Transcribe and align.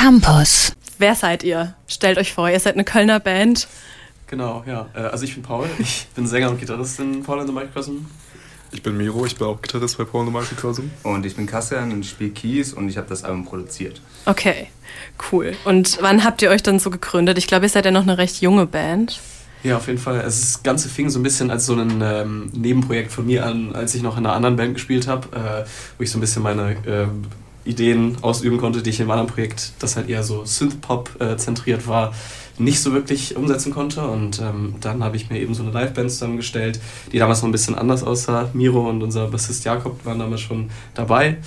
Campus. 0.00 0.72
Wer 0.96 1.14
seid 1.14 1.42
ihr? 1.42 1.74
Stellt 1.86 2.16
euch 2.16 2.32
vor, 2.32 2.48
ihr 2.48 2.58
seid 2.58 2.72
eine 2.72 2.84
Kölner 2.84 3.20
Band. 3.20 3.68
Genau, 4.28 4.64
ja. 4.66 4.88
Äh, 4.94 5.00
also 5.00 5.26
ich 5.26 5.34
bin 5.34 5.42
Paul, 5.42 5.68
ich 5.78 6.06
bin 6.14 6.26
Sänger 6.26 6.48
und 6.48 6.58
Gitarrist 6.58 6.98
in 7.00 7.22
Paul 7.22 7.40
and 7.40 7.48
the 7.48 7.54
Microcosm. 7.54 8.06
Ich 8.72 8.82
bin 8.82 8.96
Miro, 8.96 9.26
ich 9.26 9.36
bin 9.36 9.46
auch 9.46 9.60
Gitarrist 9.60 9.98
bei 9.98 10.04
Paul 10.04 10.22
and 10.22 10.30
the 10.30 10.38
Microcosm. 10.38 10.84
Und 11.02 11.26
ich 11.26 11.36
bin 11.36 11.46
Kassian 11.46 11.92
und 11.92 12.00
ich 12.00 12.08
spiele 12.08 12.30
Keys 12.30 12.72
und 12.72 12.88
ich 12.88 12.96
habe 12.96 13.08
das 13.10 13.24
Album 13.24 13.44
produziert. 13.44 14.00
Okay, 14.24 14.68
cool. 15.30 15.52
Und 15.66 15.98
wann 16.00 16.24
habt 16.24 16.40
ihr 16.40 16.48
euch 16.48 16.62
dann 16.62 16.78
so 16.78 16.88
gegründet? 16.88 17.36
Ich 17.36 17.46
glaube, 17.46 17.66
ihr 17.66 17.70
seid 17.70 17.84
ja 17.84 17.90
noch 17.90 18.04
eine 18.04 18.16
recht 18.16 18.40
junge 18.40 18.64
Band. 18.64 19.20
Ja, 19.64 19.76
auf 19.76 19.86
jeden 19.86 19.98
Fall. 19.98 20.22
Also 20.22 20.40
das 20.40 20.62
Ganze 20.62 20.88
fing 20.88 21.10
so 21.10 21.18
ein 21.18 21.22
bisschen 21.22 21.50
als 21.50 21.66
so 21.66 21.74
ein 21.74 22.00
ähm, 22.02 22.50
Nebenprojekt 22.54 23.12
von 23.12 23.26
mir 23.26 23.44
an, 23.44 23.74
als 23.74 23.94
ich 23.94 24.00
noch 24.00 24.16
in 24.16 24.24
einer 24.24 24.34
anderen 24.34 24.56
Band 24.56 24.72
gespielt 24.72 25.06
habe, 25.06 25.36
äh, 25.36 25.68
wo 25.98 26.02
ich 26.04 26.10
so 26.10 26.16
ein 26.16 26.22
bisschen 26.22 26.42
meine 26.42 26.70
äh, 26.86 27.06
Ideen 27.64 28.16
ausüben 28.22 28.58
konnte, 28.58 28.82
die 28.82 28.90
ich 28.90 29.00
in 29.00 29.04
einem 29.04 29.12
anderen 29.12 29.30
Projekt, 29.30 29.72
das 29.78 29.96
halt 29.96 30.08
eher 30.08 30.22
so 30.22 30.44
Synthpop 30.44 31.20
äh, 31.20 31.36
zentriert 31.36 31.86
war, 31.86 32.12
nicht 32.58 32.80
so 32.80 32.92
wirklich 32.92 33.36
umsetzen 33.36 33.72
konnte. 33.72 34.02
Und 34.02 34.40
ähm, 34.40 34.76
dann 34.80 35.02
habe 35.04 35.16
ich 35.16 35.30
mir 35.30 35.40
eben 35.40 35.54
so 35.54 35.62
eine 35.62 35.72
Liveband 35.72 36.10
zusammengestellt, 36.10 36.80
die 37.12 37.18
damals 37.18 37.42
noch 37.42 37.48
ein 37.48 37.52
bisschen 37.52 37.74
anders 37.74 38.02
aussah. 38.02 38.50
Miro 38.52 38.88
und 38.88 39.02
unser 39.02 39.28
Bassist 39.28 39.64
Jakob 39.64 40.04
waren 40.04 40.18
damals 40.18 40.40
schon 40.40 40.70
dabei. 40.94 41.38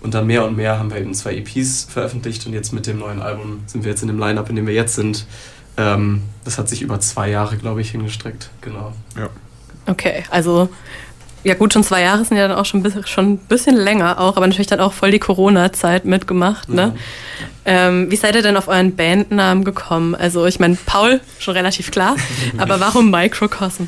Und 0.00 0.14
dann 0.14 0.26
mehr 0.26 0.44
und 0.46 0.56
mehr 0.56 0.78
haben 0.78 0.90
wir 0.90 0.98
eben 0.98 1.12
zwei 1.14 1.36
EPs 1.36 1.84
veröffentlicht 1.84 2.46
und 2.46 2.54
jetzt 2.54 2.72
mit 2.72 2.86
dem 2.86 2.98
neuen 2.98 3.20
Album 3.20 3.60
sind 3.66 3.84
wir 3.84 3.90
jetzt 3.90 4.00
in 4.00 4.08
dem 4.08 4.18
Line-Up, 4.18 4.48
in 4.48 4.56
dem 4.56 4.66
wir 4.66 4.74
jetzt 4.74 4.94
sind. 4.94 5.26
Ähm, 5.76 6.22
das 6.44 6.56
hat 6.58 6.68
sich 6.68 6.82
über 6.82 7.00
zwei 7.00 7.30
Jahre, 7.30 7.58
glaube 7.58 7.82
ich, 7.82 7.90
hingestreckt. 7.90 8.50
Genau. 8.62 8.92
Ja. 9.16 9.28
Okay, 9.86 10.24
also 10.30 10.70
ja 11.42 11.54
gut, 11.54 11.72
schon 11.72 11.82
zwei 11.82 12.02
Jahre 12.02 12.24
sind 12.24 12.36
ja 12.36 12.48
dann 12.48 12.56
auch 12.56 12.66
schon, 12.66 12.84
schon 13.06 13.32
ein 13.32 13.36
bisschen 13.38 13.76
länger 13.76 14.20
auch, 14.20 14.36
aber 14.36 14.46
natürlich 14.46 14.66
dann 14.66 14.80
auch 14.80 14.92
voll 14.92 15.10
die 15.10 15.18
Corona-Zeit 15.18 16.04
mitgemacht. 16.04 16.68
Ne? 16.68 16.92
Ja. 16.94 16.94
Ähm, 17.64 18.10
wie 18.10 18.16
seid 18.16 18.34
ihr 18.34 18.42
denn 18.42 18.56
auf 18.56 18.68
euren 18.68 18.96
Bandnamen 18.96 19.64
gekommen? 19.64 20.14
Also 20.14 20.46
ich 20.46 20.60
meine, 20.60 20.76
Paul, 20.86 21.20
schon 21.38 21.54
relativ 21.54 21.90
klar, 21.90 22.16
aber 22.58 22.80
warum 22.80 23.10
Microcosm? 23.10 23.84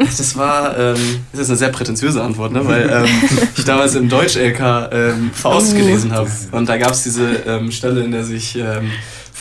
das 0.00 0.36
war, 0.36 0.76
ähm, 0.78 1.20
das 1.32 1.42
ist 1.42 1.50
eine 1.50 1.58
sehr 1.58 1.68
prätentiöse 1.70 2.22
Antwort, 2.22 2.52
ne? 2.52 2.66
weil 2.66 2.88
ähm, 2.88 3.28
ich 3.56 3.64
damals 3.64 3.94
im 3.94 4.08
Deutsch-LK 4.08 4.90
ähm, 4.92 5.30
Faust 5.32 5.74
oh. 5.74 5.76
gelesen 5.76 6.12
habe 6.12 6.30
und 6.52 6.68
da 6.68 6.76
gab 6.76 6.92
es 6.92 7.02
diese 7.02 7.42
ähm, 7.46 7.70
Stelle, 7.70 8.02
in 8.02 8.12
der 8.12 8.24
sich 8.24 8.56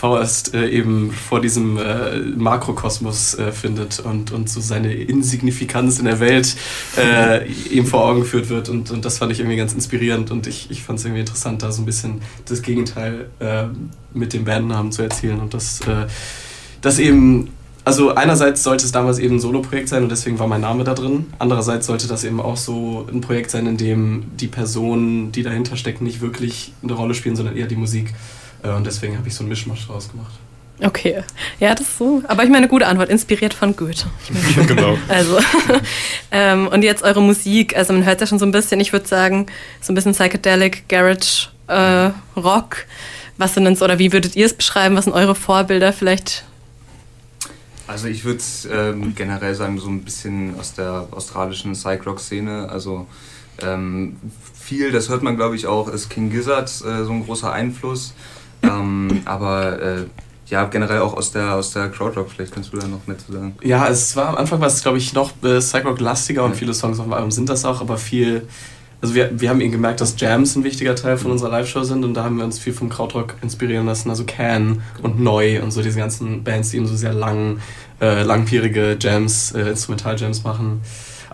Faust 0.06 0.53
äh, 0.53 0.70
eben 0.70 1.11
vor 1.11 1.42
diesem 1.42 1.78
äh, 1.78 2.20
Makrokosmos 2.20 3.39
äh, 3.39 3.52
findet 3.52 4.00
und, 4.00 4.31
und 4.31 4.50
so 4.50 4.61
seine 4.61 4.94
Insignifikanz 4.94 5.98
in 5.98 6.06
der 6.06 6.20
Welt 6.20 6.56
äh, 6.95 7.48
ihm 7.72 7.88
vor 7.88 8.06
Augen 8.06 8.20
geführt 8.20 8.50
wird. 8.50 8.70
Und, 8.70 8.92
und 8.92 9.03
das 9.03 9.17
fand 9.17 9.31
ich 9.31 9.39
irgendwie 9.39 9.58
ganz 9.58 9.73
inspirierend 9.73 10.30
und 10.30 10.45
ich, 10.45 10.70
ich 10.70 10.83
fand 10.83 11.00
es 11.00 11.06
irgendwie 11.06 11.22
interessant, 11.22 11.64
da 11.64 11.72
so 11.72 11.81
ein 11.81 11.86
bisschen 11.86 12.22
das 12.48 12.61
Gegenteil 12.61 13.30
äh, 13.39 13.64
mit 14.14 14.33
dem 14.33 14.45
Bandnamen 14.45 14.92
zu 14.92 15.02
erzielen 15.02 15.39
und 15.39 15.56
das, 15.56 15.81
äh, 15.81 16.06
das 16.81 17.00
eben 17.00 17.50
also 17.83 18.16
einerseits 18.16 18.64
sollte 18.64 18.83
es 18.83 18.92
damals 18.92 19.20
eben 19.20 19.36
ein 19.36 19.39
Solo-Projekt 19.39 19.89
sein 19.89 20.02
und 20.02 20.09
deswegen 20.09 20.39
war 20.39 20.48
mein 20.48 20.61
Name 20.61 20.83
da 20.83 20.95
drin. 20.95 21.28
Andererseits 21.38 21.86
sollte 21.86 22.08
das 22.08 22.23
eben 22.23 22.39
auch 22.39 22.58
so 22.58 23.08
ein 23.11 23.22
Projekt 23.22 23.52
sein, 23.52 23.67
in 23.67 23.78
dem 23.78 24.23
die 24.38 24.48
Personen, 24.48 25.31
die 25.31 25.44
dahinter 25.44 25.78
stecken, 25.78 26.03
nicht 26.03 26.20
wirklich 26.20 26.73
eine 26.81 26.94
Rolle 26.94 27.14
spielen, 27.14 27.36
sondern 27.36 27.56
eher 27.56 27.67
die 27.67 27.76
Musik. 27.76 28.16
Äh, 28.66 28.69
und 28.69 28.85
deswegen 28.85 29.17
habe 29.17 29.27
ich 29.27 29.35
so 29.35 29.41
einen 29.41 29.49
Mischmasch 29.49 29.88
draus 29.88 30.09
gemacht. 30.09 30.33
Okay, 30.83 31.23
ja, 31.59 31.73
das 31.73 31.88
ist 31.88 31.97
so. 31.97 32.21
Aber 32.27 32.44
ich 32.44 32.49
meine, 32.49 32.63
eine 32.63 32.67
gute 32.67 32.85
Antwort, 32.85 33.09
inspiriert 33.09 33.53
von 33.53 33.77
Goethe. 33.77 34.08
genau. 34.67 34.97
Also, 35.08 35.38
ähm, 36.31 36.67
und 36.67 36.83
jetzt 36.83 37.02
eure 37.02 37.21
Musik, 37.21 37.77
also 37.77 37.93
man 37.93 38.05
hört 38.05 38.19
ja 38.19 38.27
schon 38.27 38.39
so 38.39 38.45
ein 38.45 38.52
bisschen, 38.52 38.81
ich 38.81 38.91
würde 38.91 39.08
sagen, 39.08 39.45
so 39.80 39.93
ein 39.93 39.95
bisschen 39.95 40.11
Psychedelic, 40.11 40.89
Garage, 40.89 41.47
äh, 41.67 42.11
Rock. 42.38 42.86
Was 43.38 43.53
sind 43.53 43.66
denn 43.66 43.75
so, 43.75 43.86
oder 43.86 43.99
wie 43.99 44.11
würdet 44.11 44.36
ihr 44.36 44.45
es 44.45 44.53
beschreiben? 44.53 44.95
Was 44.95 45.05
sind 45.05 45.13
eure 45.13 45.36
Vorbilder 45.36 45.93
vielleicht? 45.93 46.43
Also 47.88 48.08
ich 48.08 48.25
würde 48.25 48.43
ähm, 48.71 49.13
generell 49.16 49.55
sagen, 49.55 49.80
so 49.80 49.88
ein 49.88 50.03
bisschen 50.03 50.59
aus 50.59 50.73
der 50.73 51.08
australischen 51.11 51.73
Psych-Rock-Szene. 51.73 52.67
Also 52.70 53.08
ähm, 53.61 54.17
viel, 54.59 54.92
das 54.92 55.09
hört 55.09 55.23
man 55.23 55.37
glaube 55.37 55.55
ich 55.55 55.67
auch, 55.67 55.87
ist 55.87 56.09
King 56.09 56.31
Gizzard 56.31 56.67
äh, 56.67 57.04
so 57.04 57.11
ein 57.11 57.23
großer 57.25 57.52
Einfluss. 57.52 58.14
Ähm, 58.67 59.21
aber 59.26 59.81
äh, 59.81 60.05
ja, 60.48 60.65
generell 60.65 60.99
auch 60.99 61.15
aus 61.15 61.31
der, 61.31 61.53
aus 61.53 61.71
der 61.71 61.89
Crowdrock, 61.89 62.30
vielleicht 62.30 62.53
kannst 62.53 62.71
du 62.71 62.77
da 62.77 62.87
noch 62.87 63.05
mehr 63.08 63.17
zu 63.17 63.31
sagen. 63.31 63.55
Ja, 63.64 63.87
es 63.87 64.15
war 64.15 64.30
am 64.30 64.36
Anfang 64.36 64.59
war 64.59 64.67
es, 64.67 64.81
glaube 64.81 64.98
ich, 64.98 65.14
noch 65.14 65.31
äh, 65.43 65.59
Psychrock-lastiger 65.59 66.43
und 66.43 66.55
viele 66.55 66.73
Songs 66.73 66.99
auf 66.99 67.05
dem 67.05 67.14
Album 67.14 67.31
sind 67.31 67.49
das 67.49 67.65
auch, 67.65 67.81
aber 67.81 67.98
viel. 67.98 68.48
Also 69.02 69.14
wir, 69.14 69.39
wir 69.39 69.49
haben 69.49 69.61
eben 69.61 69.71
gemerkt, 69.71 70.02
dass 70.02 70.20
Jams 70.20 70.55
ein 70.55 70.64
wichtiger 70.64 70.95
Teil 70.95 71.17
von 71.17 71.31
unserer 71.31 71.49
Live-Show 71.49 71.83
sind 71.83 72.04
und 72.05 72.14
da 72.14 72.23
haben 72.23 72.37
wir 72.37 72.45
uns 72.45 72.59
viel 72.59 72.73
vom 72.73 72.89
Krautrock 72.89 73.36
inspirieren 73.42 73.86
lassen. 73.86 74.09
Also 74.09 74.23
Can 74.25 74.81
und 75.04 75.20
Neu 75.20 75.61
und 75.61 75.71
so 75.71 75.81
diese 75.81 75.99
ganzen 75.99 76.43
Bands, 76.43 76.70
die 76.70 76.77
eben 76.77 76.87
so 76.87 76.95
sehr 76.95 77.14
lang, 77.14 77.59
äh, 78.02 78.23
langwierige 78.23 78.98
Jams, 78.99 79.52
äh, 79.52 79.70
Instrumental-Jams 79.70 80.43
machen 80.43 80.81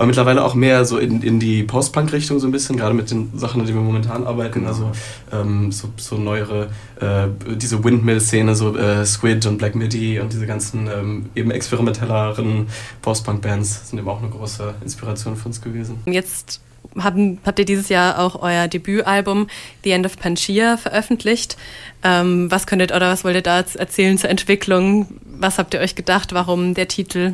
aber 0.02 0.08
mittlerweile 0.08 0.44
auch 0.44 0.56
mehr 0.56 0.84
so 0.84 0.98
in, 0.98 1.22
in 1.22 1.40
die 1.40 1.62
Post-Punk-Richtung 1.62 2.40
so 2.40 2.48
ein 2.48 2.52
bisschen, 2.52 2.76
gerade 2.76 2.96
mit 2.96 3.12
den 3.12 3.38
Sachen, 3.38 3.62
an 3.62 3.68
denen 3.68 3.78
wir 3.78 3.84
momentan 3.84 4.26
arbeiten. 4.26 4.62
Genau. 4.62 4.68
Also 4.70 4.92
ähm, 5.32 5.72
so, 5.72 5.90
so 5.96 6.18
neuere, 6.18 6.70
äh, 7.00 7.28
diese 7.56 7.84
Windmill-Szene, 7.84 8.56
so 8.56 8.76
äh, 8.76 9.06
Squid 9.06 9.46
und 9.46 9.60
Black 9.60 9.76
Midi 9.76 10.20
und 10.20 10.34
diese 10.34 10.48
ganzen 10.48 10.88
ähm, 10.88 11.30
eben 11.36 11.52
experimentelleren 11.52 12.66
Post-Punk-Bands 13.04 13.92
sind 13.92 14.00
eben 14.00 14.10
auch 14.10 14.24
eine 14.24 14.32
große 14.32 14.74
Inspiration 14.82 15.36
für 15.36 15.46
uns 15.46 15.62
gewesen. 15.62 16.00
Jetzt 16.08 16.62
haben, 16.98 17.38
habt 17.46 17.60
ihr 17.60 17.66
dieses 17.66 17.90
Jahr 17.90 18.18
auch 18.18 18.42
euer 18.42 18.68
Debütalbum 18.68 19.50
The 19.84 19.92
End 19.92 20.08
of 20.08 20.18
Pangaea 20.18 20.78
veröffentlicht. 20.78 21.58
Ähm, 22.02 22.50
was 22.50 22.66
könntet 22.66 22.92
oder 22.92 23.12
was 23.12 23.24
wollt 23.24 23.36
ihr 23.36 23.44
da 23.44 23.58
erzählen 23.60 24.18
zur 24.18 24.32
Entwicklung? 24.32 25.10
Was 25.26 25.60
habt 25.60 25.76
ihr 25.76 25.80
euch 25.80 25.94
gedacht? 25.94 26.34
Warum 26.34 26.74
der 26.74 26.88
Titel? 26.88 27.34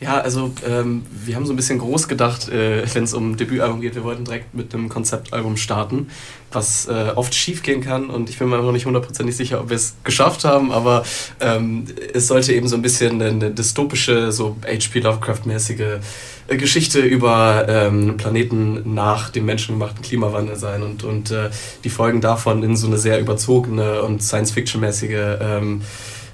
Ja, 0.00 0.20
also 0.20 0.52
ähm, 0.64 1.04
wir 1.10 1.34
haben 1.34 1.44
so 1.44 1.52
ein 1.52 1.56
bisschen 1.56 1.80
groß 1.80 2.06
gedacht, 2.06 2.48
äh, 2.48 2.82
wenn 2.94 3.04
es 3.04 3.14
um 3.14 3.36
Debütalbum 3.36 3.80
geht. 3.80 3.96
Wir 3.96 4.04
wollten 4.04 4.24
direkt 4.24 4.54
mit 4.54 4.72
einem 4.72 4.88
Konzeptalbum 4.88 5.56
starten, 5.56 6.08
was 6.52 6.86
äh, 6.86 7.12
oft 7.16 7.34
schief 7.34 7.62
gehen 7.62 7.80
kann 7.80 8.08
und 8.08 8.30
ich 8.30 8.38
bin 8.38 8.48
mir 8.48 8.58
noch 8.58 8.72
nicht 8.72 8.86
hundertprozentig 8.86 9.36
sicher, 9.36 9.60
ob 9.60 9.70
wir 9.70 9.76
es 9.76 9.96
geschafft 10.04 10.44
haben, 10.44 10.70
aber 10.70 11.04
ähm, 11.40 11.84
es 12.14 12.28
sollte 12.28 12.52
eben 12.52 12.68
so 12.68 12.76
ein 12.76 12.82
bisschen 12.82 13.20
eine 13.20 13.50
dystopische, 13.50 14.30
so 14.30 14.56
H.P. 14.64 15.00
Lovecraft-mäßige 15.00 16.00
äh, 16.46 16.56
Geschichte 16.56 17.00
über 17.00 17.66
ähm, 17.68 18.02
einen 18.02 18.16
Planeten 18.16 18.94
nach 18.94 19.30
dem 19.30 19.46
menschengemachten 19.46 20.02
Klimawandel 20.02 20.56
sein 20.56 20.82
und, 20.84 21.02
und 21.02 21.32
äh, 21.32 21.50
die 21.82 21.90
Folgen 21.90 22.20
davon 22.20 22.62
in 22.62 22.76
so 22.76 22.86
eine 22.86 22.98
sehr 22.98 23.18
überzogene 23.20 24.02
und 24.02 24.22
Science-Fiction-mäßige 24.22 25.38
ähm, 25.40 25.82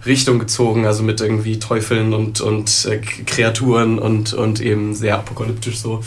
Richtung 0.07 0.39
gezogen, 0.39 0.87
also 0.87 1.03
mit 1.03 1.21
irgendwie 1.21 1.59
Teufeln 1.59 2.13
und, 2.13 2.41
und 2.41 2.87
äh, 2.87 2.99
Kreaturen 2.99 3.99
und, 3.99 4.33
und 4.33 4.61
eben 4.61 4.95
sehr 4.95 5.17
apokalyptisch 5.17 5.79
so. 5.79 6.03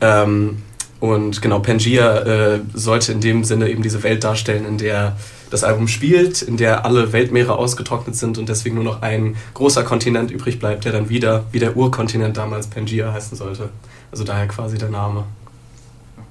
Ähm, 0.00 0.62
und 1.00 1.40
genau, 1.40 1.60
Pangea 1.60 2.18
äh, 2.18 2.60
sollte 2.74 3.12
in 3.12 3.20
dem 3.20 3.42
Sinne 3.44 3.70
eben 3.70 3.82
diese 3.82 4.02
Welt 4.02 4.22
darstellen, 4.22 4.66
in 4.66 4.76
der 4.76 5.16
das 5.48 5.64
Album 5.64 5.88
spielt, 5.88 6.42
in 6.42 6.56
der 6.56 6.84
alle 6.84 7.12
Weltmeere 7.12 7.56
ausgetrocknet 7.56 8.14
sind 8.14 8.38
und 8.38 8.48
deswegen 8.48 8.76
nur 8.76 8.84
noch 8.84 9.02
ein 9.02 9.36
großer 9.54 9.82
Kontinent 9.82 10.30
übrig 10.30 10.58
bleibt, 10.58 10.84
der 10.84 10.92
dann 10.92 11.08
wieder 11.08 11.44
wie 11.50 11.58
der 11.58 11.76
Urkontinent 11.76 12.36
damals 12.36 12.68
Pangea 12.68 13.12
heißen 13.12 13.36
sollte. 13.36 13.70
Also 14.12 14.24
daher 14.24 14.46
quasi 14.46 14.78
der 14.78 14.90
Name. 14.90 15.24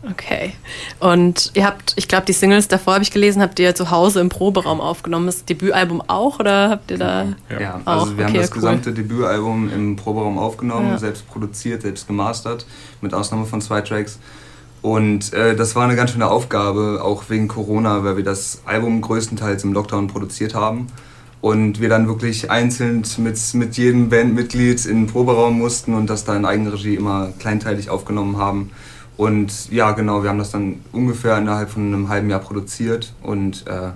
Okay. 0.01 0.53
Und 0.99 1.51
ihr 1.55 1.65
habt, 1.65 1.93
ich 1.97 2.07
glaube, 2.07 2.25
die 2.25 2.33
Singles 2.33 2.69
davor 2.69 2.93
habe 2.93 3.03
ich 3.03 3.11
gelesen, 3.11 3.41
habt 3.41 3.59
ihr 3.59 3.75
zu 3.75 3.91
Hause 3.91 4.21
im 4.21 4.29
Proberaum 4.29 4.79
aufgenommen. 4.79 5.25
Das 5.25 5.43
Debütalbum 5.43 6.01
auch 6.07 6.39
oder 6.39 6.69
habt 6.69 6.89
ihr 6.91 6.97
da? 6.97 7.25
Ja, 7.49 7.59
ja. 7.59 7.81
also 7.83 8.17
wir 8.17 8.23
okay, 8.23 8.23
haben 8.23 8.33
das 8.35 8.51
cool. 8.51 8.55
gesamte 8.55 8.93
Debütalbum 8.93 9.69
im 9.71 9.95
Proberaum 9.97 10.37
aufgenommen, 10.37 10.91
ja. 10.91 10.97
selbst 10.97 11.27
produziert, 11.27 11.81
selbst 11.81 12.07
gemastert, 12.07 12.65
mit 13.01 13.13
Ausnahme 13.13 13.45
von 13.45 13.59
zwei 13.61 13.81
Tracks. 13.81 14.19
Und 14.81 15.33
äh, 15.33 15.55
das 15.55 15.75
war 15.75 15.83
eine 15.83 15.97
ganz 15.97 16.11
schöne 16.11 16.29
Aufgabe, 16.29 17.01
auch 17.03 17.29
wegen 17.29 17.49
Corona, 17.49 18.03
weil 18.05 18.15
wir 18.15 18.23
das 18.23 18.61
Album 18.65 19.01
größtenteils 19.01 19.65
im 19.65 19.73
Lockdown 19.73 20.07
produziert 20.07 20.55
haben. 20.55 20.87
Und 21.41 21.79
wir 21.79 21.87
dann 21.87 22.07
wirklich 22.07 22.51
einzeln 22.51 23.03
mit, 23.17 23.53
mit 23.53 23.77
jedem 23.77 24.09
Bandmitglied 24.09 24.85
in 24.85 25.05
den 25.05 25.07
Proberaum 25.07 25.57
mussten 25.57 25.93
und 25.93 26.09
das 26.09 26.25
da 26.25 26.35
in 26.35 26.45
Eigenregie 26.45 26.95
immer 26.95 27.31
kleinteilig 27.39 27.89
aufgenommen 27.89 28.37
haben. 28.37 28.71
Und 29.19 29.69
ja, 29.69 29.91
genau, 29.91 30.23
wir 30.23 30.29
haben 30.29 30.37
das 30.37 30.51
dann 30.51 30.81
ungefähr 30.93 31.37
innerhalb 31.37 31.69
von 31.69 31.87
einem 31.87 32.07
halben 32.07 32.29
Jahr 32.29 32.39
produziert 32.39 33.11
und 33.21 33.67
äh, 33.67 33.89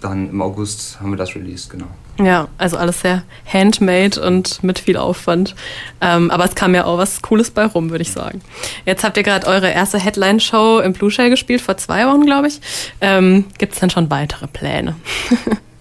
dann 0.00 0.30
im 0.30 0.40
August 0.40 0.98
haben 0.98 1.10
wir 1.10 1.18
das 1.18 1.34
released, 1.34 1.68
genau. 1.68 1.88
Ja, 2.18 2.48
also 2.56 2.78
alles 2.78 3.02
sehr 3.02 3.22
handmade 3.44 4.18
und 4.22 4.64
mit 4.64 4.78
viel 4.78 4.96
Aufwand. 4.96 5.54
Ähm, 6.00 6.30
aber 6.30 6.46
es 6.46 6.54
kam 6.54 6.74
ja 6.74 6.86
auch 6.86 6.96
was 6.96 7.20
Cooles 7.20 7.50
bei 7.50 7.66
rum, 7.66 7.90
würde 7.90 8.00
ich 8.00 8.12
sagen. 8.12 8.40
Jetzt 8.86 9.04
habt 9.04 9.18
ihr 9.18 9.24
gerade 9.24 9.46
eure 9.46 9.70
erste 9.70 9.98
Headline-Show 9.98 10.78
im 10.78 10.94
Blue 10.94 11.10
Shell 11.10 11.28
gespielt, 11.28 11.60
vor 11.60 11.76
zwei 11.76 12.06
Wochen, 12.06 12.24
glaube 12.24 12.48
ich. 12.48 12.58
Ähm, 13.02 13.44
Gibt 13.58 13.74
es 13.74 13.80
denn 13.80 13.90
schon 13.90 14.08
weitere 14.08 14.46
Pläne? 14.46 14.96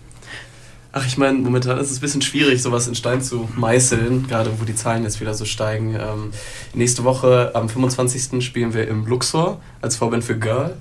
Ach, 0.93 1.05
ich 1.05 1.17
meine, 1.17 1.37
momentan 1.37 1.77
ist 1.77 1.89
es 1.89 1.99
ein 1.99 2.01
bisschen 2.01 2.21
schwierig, 2.21 2.61
sowas 2.61 2.85
in 2.87 2.95
Stein 2.95 3.21
zu 3.21 3.47
meißeln, 3.55 4.27
gerade 4.27 4.51
wo 4.59 4.65
die 4.65 4.75
Zahlen 4.75 5.03
jetzt 5.03 5.21
wieder 5.21 5.33
so 5.33 5.45
steigen. 5.45 5.95
Ähm, 5.95 6.31
nächste 6.73 7.05
Woche 7.05 7.51
am 7.53 7.69
25. 7.69 8.43
spielen 8.43 8.73
wir 8.73 8.89
im 8.89 9.05
Luxor 9.05 9.61
als 9.81 9.95
Vorband 9.95 10.25
für 10.25 10.37
Girl. 10.37 10.75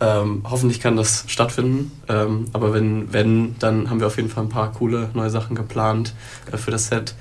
Ähm, 0.00 0.44
hoffentlich 0.48 0.80
kann 0.80 0.96
das 0.96 1.24
stattfinden. 1.26 1.92
Ähm, 2.08 2.46
aber 2.54 2.72
wenn, 2.72 3.12
wenn, 3.12 3.56
dann 3.58 3.90
haben 3.90 4.00
wir 4.00 4.06
auf 4.06 4.16
jeden 4.16 4.30
Fall 4.30 4.44
ein 4.44 4.48
paar 4.48 4.72
coole 4.72 5.10
neue 5.12 5.28
Sachen 5.28 5.54
geplant 5.54 6.14
äh, 6.50 6.56
für 6.56 6.70
das 6.70 6.86
Set. 6.86 7.14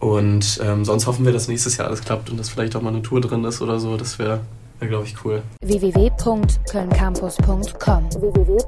Und 0.00 0.58
ähm, 0.64 0.84
sonst 0.84 1.06
hoffen 1.06 1.24
wir, 1.24 1.32
dass 1.32 1.46
nächstes 1.46 1.76
Jahr 1.76 1.86
alles 1.86 2.00
klappt 2.00 2.30
und 2.30 2.36
dass 2.36 2.48
vielleicht 2.48 2.74
auch 2.74 2.82
mal 2.82 2.88
eine 2.88 3.02
Tour 3.02 3.20
drin 3.20 3.44
ist 3.44 3.62
oder 3.62 3.78
so. 3.78 3.96
Das 3.96 4.18
wäre, 4.18 4.40
wär, 4.80 4.88
glaube 4.88 5.04
ich, 5.04 5.24
cool. 5.24 5.44
www.kölncampus.com 5.62 8.10
www 8.10 8.58